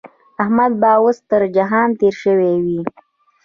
[0.43, 2.81] احمد به اوس تر جهان تېری شوی وي.